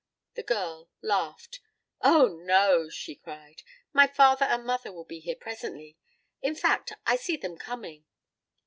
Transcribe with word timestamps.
The 0.33 0.41
girl 0.41 0.89
laughed. 1.03 1.59
"Oh, 2.01 2.25
no," 2.27 2.89
she 2.89 3.13
cried. 3.13 3.61
"My 3.93 4.07
father 4.07 4.45
and 4.47 4.65
mother 4.65 4.91
will 4.91 5.05
be 5.05 5.19
here 5.19 5.35
presently; 5.35 5.95
in 6.41 6.55
fact, 6.55 6.91
I 7.05 7.15
see 7.17 7.37
them 7.37 7.55
coming." 7.55 8.05